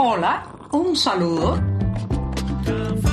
[0.00, 1.58] Hola, un saludo.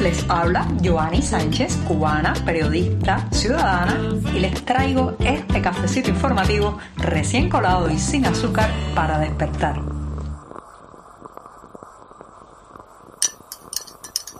[0.04, 3.98] Les habla Joanny Sánchez, cubana, periodista, ciudadana,
[4.36, 9.95] y les traigo este cafecito informativo recién colado y sin azúcar para despertar.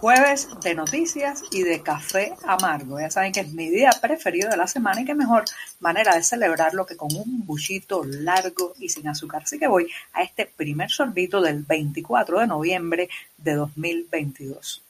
[0.06, 3.00] Jueves de noticias y de café amargo.
[3.00, 5.46] Ya saben que es mi día preferido de la semana y qué mejor
[5.80, 9.41] manera de celebrarlo que con un buchito largo y sin azúcar.
[9.41, 13.09] Así que voy a este primer sorbito del 24 de noviembre
[13.40, 14.84] de 2022.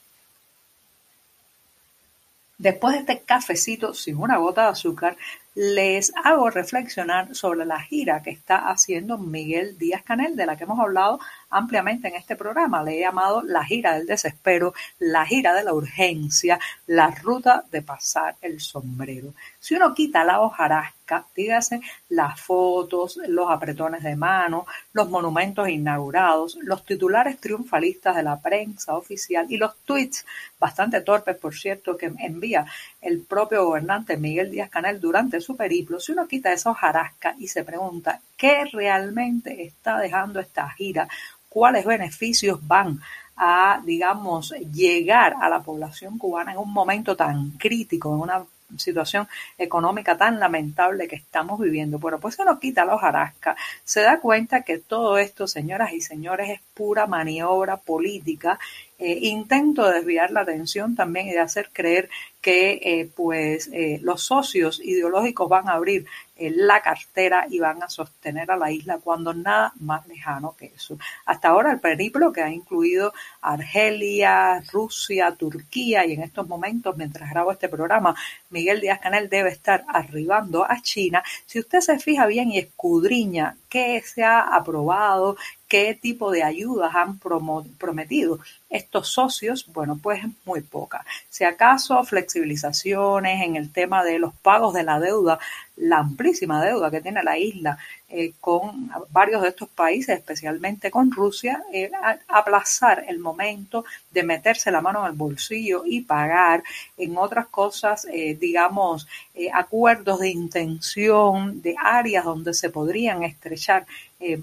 [2.58, 5.16] Después de este cafecito sin una gota de azúcar,
[5.54, 10.64] les hago reflexionar sobre la gira que está haciendo Miguel Díaz Canel, de la que
[10.64, 12.82] hemos hablado ampliamente en este programa.
[12.82, 17.82] Le he llamado la gira del desespero, la gira de la urgencia, la ruta de
[17.82, 19.34] pasar el sombrero.
[19.60, 20.95] Si uno quita la hojarasca,
[21.34, 28.40] dígase las fotos, los apretones de mano, los monumentos inaugurados, los titulares triunfalistas de la
[28.40, 30.24] prensa oficial y los tweets
[30.58, 32.66] bastante torpes, por cierto, que envía
[33.00, 37.48] el propio gobernante Miguel Díaz Canel durante su periplo, si uno quita esa hojarasca y
[37.48, 41.08] se pregunta qué realmente está dejando esta gira,
[41.48, 43.00] cuáles beneficios van
[43.36, 48.44] a, digamos, llegar a la población cubana en un momento tan crítico, en una
[48.76, 49.28] situación
[49.58, 51.98] económica tan lamentable que estamos viviendo.
[51.98, 56.00] Bueno, pues se nos quita la hojarasca, se da cuenta que todo esto, señoras y
[56.00, 58.58] señores, es pura maniobra política,
[58.98, 62.08] eh, intento de desviar la atención también y de hacer creer
[62.46, 67.82] que eh, pues eh, los socios ideológicos van a abrir eh, la cartera y van
[67.82, 70.96] a sostener a la isla cuando nada más lejano que eso.
[71.24, 77.28] Hasta ahora el periplo que ha incluido Argelia, Rusia, Turquía y en estos momentos, mientras
[77.30, 78.14] grabo este programa,
[78.50, 81.24] Miguel Díaz Canel debe estar arribando a China.
[81.46, 85.36] Si usted se fija bien y escudriña qué se ha aprobado,
[85.68, 88.38] qué tipo de ayudas han prometido
[88.68, 91.04] estos socios, bueno, pues muy poca.
[91.28, 95.38] Si acaso flexibilizaciones en el tema de los pagos de la deuda,
[95.76, 97.78] la amplísima deuda que tiene la isla
[98.08, 101.90] eh, con varios de estos países, especialmente con Rusia, eh,
[102.28, 106.62] aplazar el momento de meterse la mano en el bolsillo y pagar
[106.96, 109.06] en otras cosas, eh, digamos,
[109.52, 113.86] acuerdos de intención de áreas donde se podrían estrechar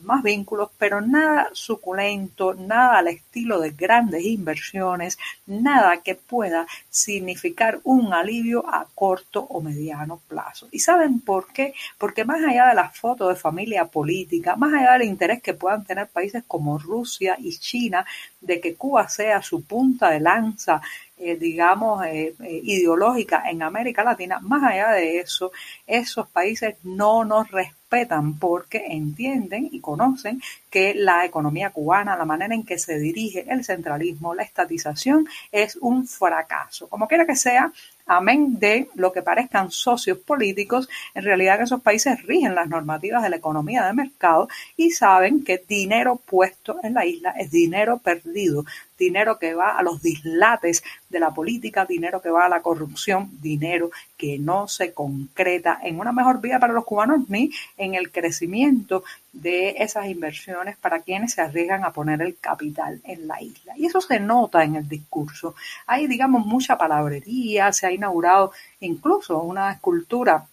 [0.03, 5.17] más vínculos, pero nada suculento, nada al estilo de grandes inversiones,
[5.47, 10.67] nada que pueda significar un alivio a corto o mediano plazo.
[10.71, 11.73] ¿Y saben por qué?
[11.97, 15.83] Porque más allá de las fotos de familia política, más allá del interés que puedan
[15.83, 18.05] tener países como Rusia y China
[18.41, 20.81] de que Cuba sea su punta de lanza
[21.15, 25.51] eh, digamos, eh, eh, ideológica en América Latina, más allá de eso,
[25.87, 27.82] esos países no nos respetan
[28.39, 33.63] porque entienden y conocen que la economía cubana, la manera en que se dirige el
[33.63, 36.87] centralismo, la estatización, es un fracaso.
[36.89, 37.71] Como quiera que sea,
[38.05, 43.29] amén de lo que parezcan socios políticos, en realidad esos países rigen las normativas de
[43.29, 48.65] la economía de mercado y saben que dinero puesto en la isla es dinero perdido,
[49.03, 53.29] dinero que va a los dislates de la política, dinero que va a la corrupción,
[53.41, 58.11] dinero que no se concreta en una mejor vida para los cubanos ni en el
[58.11, 63.73] crecimiento de esas inversiones para quienes se arriesgan a poner el capital en la isla.
[63.75, 65.55] Y eso se nota en el discurso.
[65.87, 70.47] Hay, digamos, mucha palabrería, se ha inaugurado incluso una escultura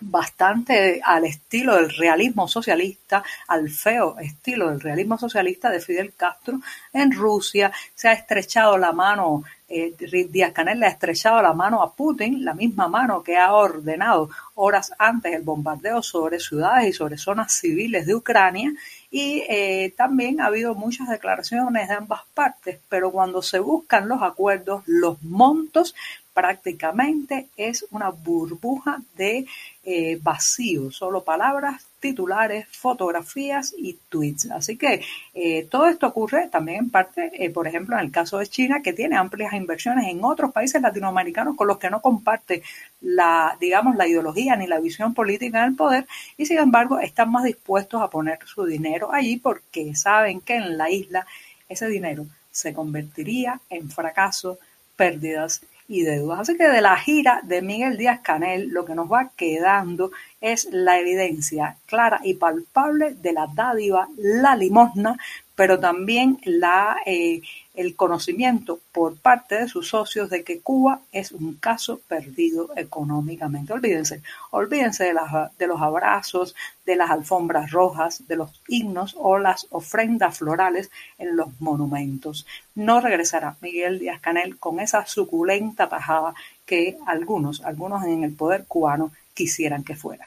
[0.00, 6.60] bastante al estilo del realismo socialista, al feo estilo del realismo socialista de Fidel Castro
[6.92, 7.72] en Rusia.
[7.94, 9.94] Se ha estrechado la mano, eh,
[10.30, 14.30] Díaz Canel le ha estrechado la mano a Putin, la misma mano que ha ordenado
[14.54, 18.72] horas antes el bombardeo sobre ciudades y sobre zonas civiles de Ucrania.
[19.10, 24.22] Y eh, también ha habido muchas declaraciones de ambas partes, pero cuando se buscan los
[24.22, 25.94] acuerdos, los montos
[26.38, 29.44] prácticamente es una burbuja de
[29.82, 34.48] eh, vacío, solo palabras, titulares, fotografías y tweets.
[34.52, 35.02] Así que
[35.34, 38.82] eh, todo esto ocurre también en parte, eh, por ejemplo, en el caso de China,
[38.84, 42.62] que tiene amplias inversiones en otros países latinoamericanos con los que no comparte
[43.00, 46.06] la, digamos, la ideología ni la visión política del poder
[46.36, 50.78] y sin embargo están más dispuestos a poner su dinero allí porque saben que en
[50.78, 51.26] la isla
[51.68, 54.60] ese dinero se convertiría en fracaso,
[54.94, 56.40] pérdidas y deudas.
[56.40, 60.68] Así que de la gira de Miguel Díaz Canel lo que nos va quedando es
[60.70, 65.16] la evidencia clara y palpable de la dádiva, la limosna,
[65.56, 67.40] pero también la, eh,
[67.74, 73.72] el conocimiento por parte de sus socios de que Cuba es un caso perdido económicamente.
[73.72, 75.14] Olvídense, olvídense de,
[75.56, 81.36] de los abrazos, de las alfombras rojas, de los himnos o las ofrendas florales en
[81.36, 82.44] los monumentos.
[82.74, 86.34] No regresará Miguel Díaz Canel con esa suculenta tajada
[86.66, 90.26] que algunos, algunos en el poder cubano quisieran que fuera.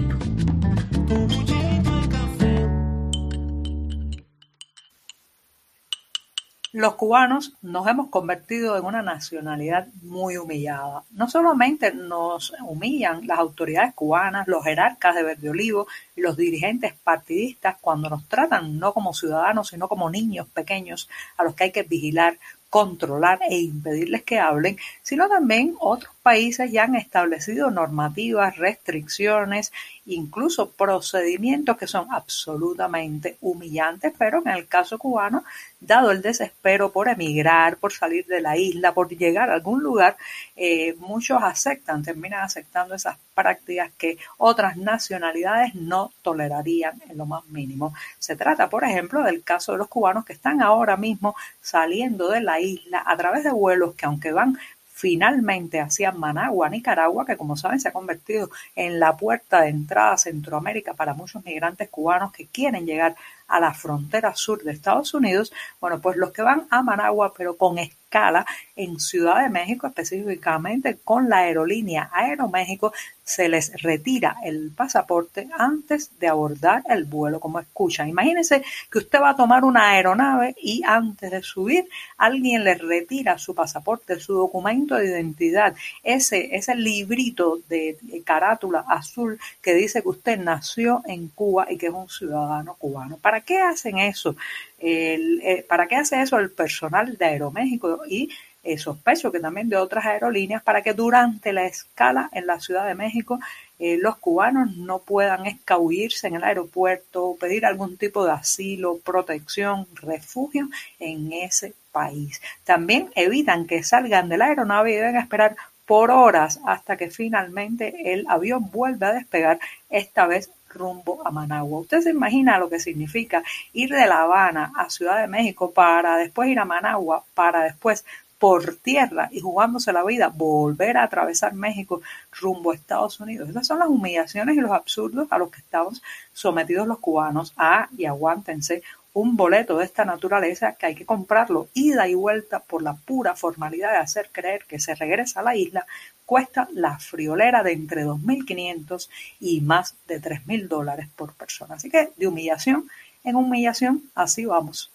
[6.73, 11.03] Los cubanos nos hemos convertido en una nacionalidad muy humillada.
[11.11, 16.93] No solamente nos humillan las autoridades cubanas, los jerarcas de Verde Olivo y los dirigentes
[16.93, 21.71] partidistas cuando nos tratan no como ciudadanos, sino como niños pequeños a los que hay
[21.73, 22.39] que vigilar,
[22.71, 29.73] controlar e impedirles que hablen, sino también otros países ya han establecido normativas, restricciones,
[30.05, 35.43] incluso procedimientos que son absolutamente humillantes, pero en el caso cubano,
[35.81, 40.15] dado el desespero por emigrar, por salir de la isla, por llegar a algún lugar,
[40.55, 47.43] eh, muchos aceptan, terminan aceptando esas prácticas que otras nacionalidades no tolerarían en lo más
[47.47, 47.93] mínimo.
[48.19, 52.41] Se trata, por ejemplo, del caso de los cubanos que están ahora mismo saliendo de
[52.41, 54.57] la isla a través de vuelos que aunque van
[54.93, 60.13] finalmente hacia Managua, Nicaragua, que como saben se ha convertido en la puerta de entrada
[60.13, 63.15] a Centroamérica para muchos migrantes cubanos que quieren llegar
[63.51, 67.57] a la frontera sur de Estados Unidos, bueno, pues los que van a Managua, pero
[67.57, 68.45] con escala
[68.75, 72.93] en Ciudad de México, específicamente con la aerolínea Aeroméxico,
[73.23, 78.09] se les retira el pasaporte antes de abordar el vuelo, como escuchan.
[78.09, 81.87] Imagínense que usted va a tomar una aeronave y antes de subir
[82.17, 89.39] alguien le retira su pasaporte, su documento de identidad, ese, ese librito de carátula azul
[89.61, 93.17] que dice que usted nació en Cuba y que es un ciudadano cubano.
[93.17, 94.35] ¿Para qué hacen eso?
[94.79, 98.01] Eh, ¿Para qué hace eso el personal de Aeroméxico?
[98.07, 98.29] Y
[98.63, 102.85] eh, sospecho que también de otras aerolíneas para que durante la escala en la Ciudad
[102.85, 103.39] de México
[103.79, 109.87] eh, los cubanos no puedan escabullirse en el aeropuerto, pedir algún tipo de asilo, protección,
[109.95, 112.39] refugio en ese país.
[112.63, 115.55] También evitan que salgan de la aeronave y deben esperar
[115.87, 119.59] por horas hasta que finalmente el avión vuelva a despegar,
[119.89, 121.79] esta vez rumbo a Managua.
[121.79, 126.17] Usted se imagina lo que significa ir de La Habana a Ciudad de México para
[126.17, 128.05] después ir a Managua, para después
[128.41, 132.01] por tierra y jugándose la vida, volver a atravesar México
[132.31, 133.47] rumbo a Estados Unidos.
[133.47, 136.01] Esas son las humillaciones y los absurdos a los que estamos
[136.33, 137.53] sometidos los cubanos.
[137.55, 138.81] Ah, y aguántense,
[139.13, 143.35] un boleto de esta naturaleza que hay que comprarlo ida y vuelta por la pura
[143.35, 145.85] formalidad de hacer creer que se regresa a la isla,
[146.25, 149.09] cuesta la friolera de entre 2.500
[149.39, 151.75] y más de 3.000 dólares por persona.
[151.75, 152.89] Así que de humillación
[153.23, 154.91] en humillación, así vamos.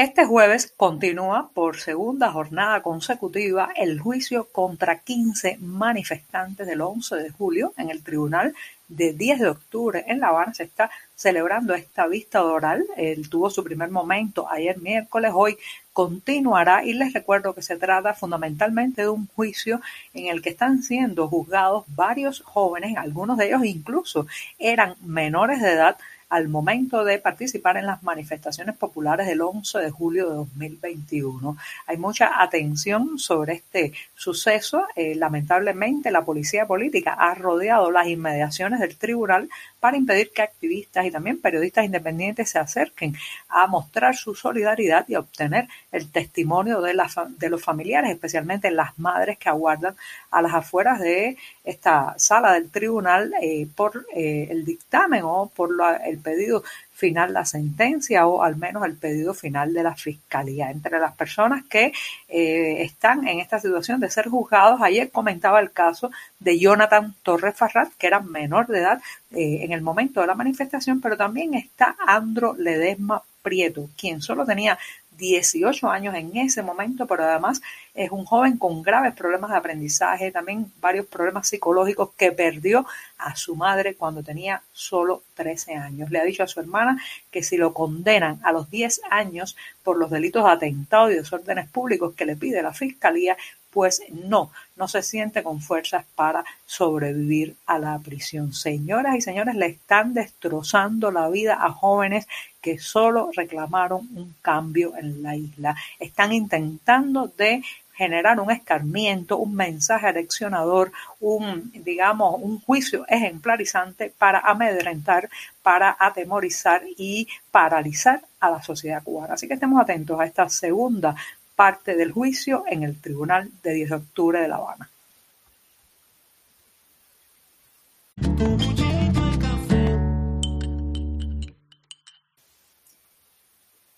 [0.00, 7.28] Este jueves continúa por segunda jornada consecutiva el juicio contra 15 manifestantes del 11 de
[7.28, 8.54] julio en el tribunal
[8.88, 10.54] de 10 de octubre en La Habana.
[10.54, 12.86] Se está celebrando esta vista oral.
[12.96, 15.58] Él tuvo su primer momento ayer miércoles, hoy
[15.92, 19.82] continuará y les recuerdo que se trata fundamentalmente de un juicio
[20.14, 24.26] en el que están siendo juzgados varios jóvenes, algunos de ellos incluso
[24.58, 25.98] eran menores de edad
[26.30, 31.56] al momento de participar en las manifestaciones populares del 11 de julio de 2021.
[31.86, 34.86] Hay mucha atención sobre este suceso.
[34.94, 39.48] Eh, lamentablemente, la policía política ha rodeado las inmediaciones del tribunal
[39.80, 43.16] para impedir que activistas y también periodistas independientes se acerquen
[43.48, 46.94] a mostrar su solidaridad y obtener el testimonio de,
[47.38, 49.96] de los familiares, especialmente las madres que aguardan
[50.30, 55.70] a las afueras de esta sala del tribunal eh, por eh, el dictamen o por
[56.04, 56.62] el pedido
[56.92, 60.70] final la sentencia o al menos el pedido final de la fiscalía.
[60.70, 61.92] Entre las personas que
[62.28, 67.56] eh, están en esta situación de ser juzgados, ayer comentaba el caso de Jonathan Torres
[67.56, 69.00] Farrat, que era menor de edad
[69.32, 74.44] eh, en el momento de la manifestación, pero también está Andro Ledesma Prieto, quien solo
[74.44, 74.78] tenía
[75.20, 77.60] 18 años en ese momento, pero además
[77.94, 82.86] es un joven con graves problemas de aprendizaje, también varios problemas psicológicos que perdió
[83.22, 86.10] a su madre cuando tenía solo 13 años.
[86.10, 89.96] Le ha dicho a su hermana que si lo condenan a los 10 años por
[89.98, 93.36] los delitos de atentado y desórdenes públicos que le pide la fiscalía,
[93.70, 98.52] pues no, no se siente con fuerzas para sobrevivir a la prisión.
[98.52, 102.26] Señoras y señores, le están destrozando la vida a jóvenes
[102.60, 105.76] que solo reclamaron un cambio en la isla.
[105.98, 107.62] Están intentando de
[108.00, 110.90] generar un escarmiento, un mensaje aleccionador,
[111.20, 115.28] un, digamos, un juicio ejemplarizante para amedrentar,
[115.62, 119.34] para atemorizar y paralizar a la sociedad cubana.
[119.34, 121.14] Así que estemos atentos a esta segunda
[121.54, 124.88] parte del juicio en el Tribunal de 10 de octubre de La Habana.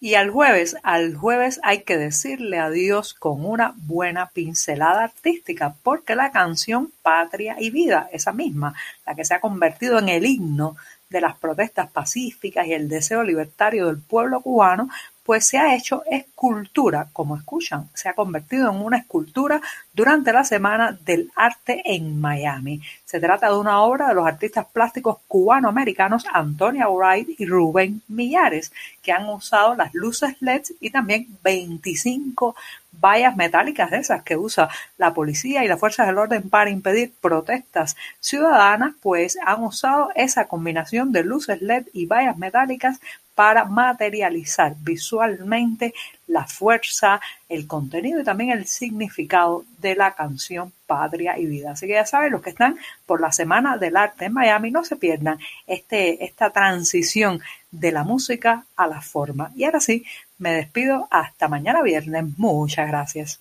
[0.04, 6.16] Y al jueves, al jueves hay que decirle adiós con una buena pincelada artística, porque
[6.16, 8.74] la canción Patria y Vida, esa misma,
[9.06, 10.74] la que se ha convertido en el himno
[11.08, 14.88] de las protestas pacíficas y el deseo libertario del pueblo cubano,
[15.22, 19.60] pues se ha hecho escultura, como escuchan, se ha convertido en una escultura
[19.92, 22.80] durante la Semana del Arte en Miami.
[23.04, 28.72] Se trata de una obra de los artistas plásticos cubano-americanos Antonia Wright y Rubén Millares,
[29.02, 32.54] que han usado las luces LED y también 25
[32.92, 37.12] vallas metálicas de esas que usa la policía y las fuerzas del orden para impedir
[37.20, 43.00] protestas ciudadanas, pues han usado esa combinación de luces LED y vallas metálicas
[43.34, 45.94] para materializar visualmente
[46.32, 51.72] la fuerza, el contenido y también el significado de la canción Patria y Vida.
[51.72, 54.84] Así que ya saben, los que están por la Semana del Arte en Miami, no
[54.84, 59.52] se pierdan este, esta transición de la música a la forma.
[59.54, 60.04] Y ahora sí,
[60.38, 62.24] me despido hasta mañana viernes.
[62.38, 63.40] Muchas gracias.